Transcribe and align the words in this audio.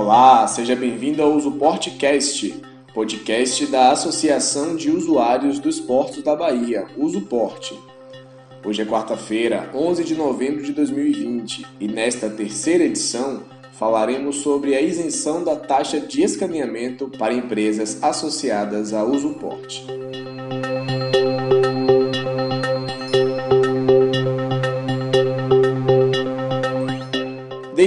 Olá, 0.00 0.46
seja 0.46 0.76
bem-vindo 0.76 1.20
ao 1.20 1.34
UsuPortcast, 1.34 2.62
podcast 2.94 3.66
da 3.66 3.90
Associação 3.90 4.76
de 4.76 4.92
Usuários 4.92 5.58
dos 5.58 5.80
Portos 5.80 6.22
da 6.22 6.36
Bahia, 6.36 6.86
Usuporte. 6.96 7.76
Hoje 8.64 8.82
é 8.82 8.84
quarta-feira, 8.84 9.68
11 9.74 10.04
de 10.04 10.14
novembro 10.14 10.62
de 10.62 10.72
2020, 10.72 11.66
e 11.80 11.88
nesta 11.88 12.30
terceira 12.30 12.84
edição 12.84 13.42
falaremos 13.72 14.36
sobre 14.36 14.76
a 14.76 14.80
isenção 14.80 15.42
da 15.42 15.56
taxa 15.56 15.98
de 15.98 16.22
escaneamento 16.22 17.10
para 17.18 17.34
empresas 17.34 18.00
associadas 18.00 18.94
a 18.94 19.02
Usuporte. 19.02 19.84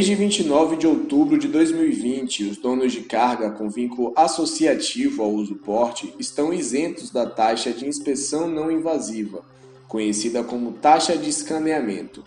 Desde 0.00 0.14
29 0.14 0.76
de 0.76 0.86
outubro 0.86 1.38
de 1.38 1.46
2020, 1.46 2.44
os 2.44 2.56
donos 2.56 2.90
de 2.90 3.02
carga 3.02 3.50
com 3.50 3.68
vínculo 3.68 4.14
associativo 4.16 5.22
ao 5.22 5.30
uso 5.30 5.56
porte 5.56 6.14
estão 6.18 6.54
isentos 6.54 7.10
da 7.10 7.26
taxa 7.26 7.70
de 7.70 7.86
inspeção 7.86 8.48
não 8.48 8.72
invasiva, 8.72 9.44
conhecida 9.86 10.42
como 10.42 10.72
taxa 10.72 11.18
de 11.18 11.28
escaneamento. 11.28 12.24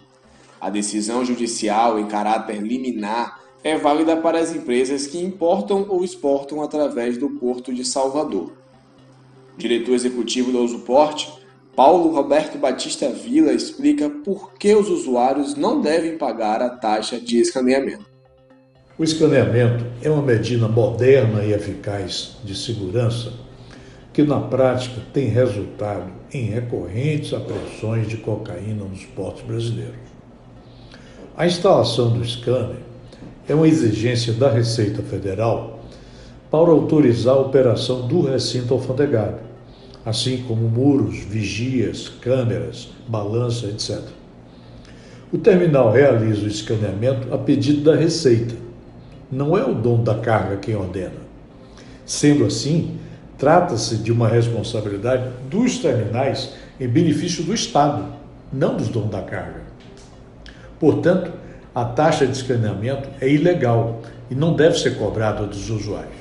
A 0.62 0.70
decisão 0.70 1.26
judicial 1.26 1.98
em 1.98 2.06
caráter 2.06 2.62
liminar 2.62 3.40
é 3.64 3.76
válida 3.76 4.16
para 4.18 4.40
as 4.40 4.54
empresas 4.54 5.08
que 5.08 5.18
importam 5.18 5.88
ou 5.90 6.04
exportam 6.04 6.62
através 6.62 7.18
do 7.18 7.28
Porto 7.28 7.74
de 7.74 7.84
Salvador. 7.84 8.54
Diretor 9.58 9.96
executivo 9.96 10.52
do 10.52 10.64
Usuporte 10.64 11.43
Paulo 11.76 12.14
Roberto 12.14 12.60
Batista 12.60 13.10
Vila 13.10 13.52
explica 13.52 14.08
por 14.08 14.54
que 14.54 14.76
os 14.76 14.90
usuários 14.90 15.56
não 15.56 15.82
devem 15.82 16.20
pagar 16.20 16.62
a 16.62 16.70
taxa 16.70 17.20
de 17.20 17.40
escaneamento. 17.40 18.06
O 18.96 19.04
escaneamento 19.04 19.84
é 20.04 20.08
uma 20.08 20.22
medida 20.22 20.68
moderna 20.68 21.44
e 21.44 21.52
eficaz 21.52 22.38
de 22.44 22.56
segurança 22.56 23.34
que, 24.14 24.22
na 24.22 24.40
prática, 24.40 25.02
tem 25.12 25.30
resultado 25.30 26.12
em 26.32 26.44
recorrentes 26.44 27.34
apreensões 27.34 28.08
de 28.08 28.18
cocaína 28.18 28.86
nos 28.86 29.04
portos 29.06 29.42
brasileiros. 29.42 29.96
A 31.36 31.48
instalação 31.48 32.14
do 32.14 32.24
scanner 32.24 32.78
é 33.50 33.56
uma 33.56 33.68
exigência 33.68 34.32
da 34.32 34.52
Receita 34.52 35.02
Federal 35.02 35.80
para 36.52 36.70
autorizar 36.70 37.34
a 37.34 37.40
operação 37.40 38.08
do 38.08 38.22
recinto 38.22 38.76
alfandegado 38.76 39.53
assim 40.06 40.44
como 40.48 40.68
muros, 40.70 41.18
vigias, 41.20 42.10
câmeras, 42.22 42.90
balança, 43.08 43.68
etc. 43.68 44.02
O 45.32 45.38
terminal 45.38 45.92
realiza 45.92 46.44
o 46.44 46.48
escaneamento 46.48 47.34
a 47.34 47.38
pedido 47.38 47.82
da 47.82 47.96
Receita. 47.96 48.56
Não 49.32 49.58
é 49.58 49.64
o 49.66 49.74
dono 49.74 50.04
da 50.04 50.16
carga 50.16 50.58
quem 50.58 50.76
ordena. 50.76 51.24
Sendo 52.06 52.46
assim, 52.46 52.98
trata-se 53.38 53.98
de 53.98 54.12
uma 54.12 54.28
responsabilidade 54.28 55.30
dos 55.50 55.80
terminais 55.80 56.54
em 56.80 56.88
benefício 56.88 57.44
do 57.44 57.54
Estado, 57.54 58.06
não 58.52 58.78
dos 58.78 58.90
donos 58.90 59.10
da 59.10 59.22
carga. 59.22 59.64
Portanto, 60.80 61.32
a 61.74 61.86
taxa 61.86 62.28
de 62.28 62.34
escaneamento 62.34 63.10
é 63.20 63.28
ilegal 63.28 64.02
e 64.30 64.36
não 64.36 64.54
deve 64.54 64.78
ser 64.78 64.98
cobrada 64.98 65.48
dos 65.48 65.70
usuários. 65.70 66.14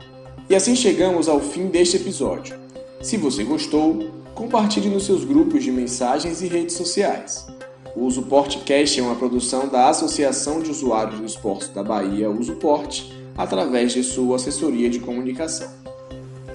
E 0.48 0.54
assim 0.54 0.74
chegamos 0.74 1.28
ao 1.28 1.40
fim 1.40 1.66
deste 1.66 1.96
episódio. 1.96 2.58
Se 3.00 3.16
você 3.16 3.44
gostou, 3.44 4.10
compartilhe 4.34 4.88
nos 4.88 5.04
seus 5.04 5.22
grupos 5.22 5.62
de 5.62 5.70
mensagens 5.70 6.40
e 6.40 6.46
redes 6.46 6.76
sociais. 6.76 7.46
O 7.96 8.04
Usuportcast 8.04 9.00
é 9.00 9.02
uma 9.02 9.16
produção 9.16 9.68
da 9.68 9.88
Associação 9.88 10.60
de 10.60 10.70
Usuários 10.70 11.18
do 11.18 11.24
Esporte 11.24 11.70
da 11.70 11.82
Bahia, 11.82 12.30
Usuporte, 12.30 13.10
através 13.34 13.94
de 13.94 14.02
sua 14.02 14.36
assessoria 14.36 14.90
de 14.90 15.00
comunicação. 15.00 15.70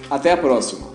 Até 0.08 0.34
a 0.34 0.38
próxima! 0.38 0.91